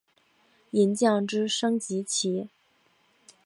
[0.71, 2.49] 银将之升级棋。